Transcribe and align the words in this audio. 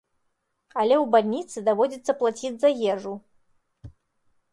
Але 0.83 0.95
ў 1.03 1.09
бальніцы 1.15 1.57
даводзіцца 1.67 2.11
плаціць 2.21 2.59
за 2.63 2.69
ежу. 2.95 3.13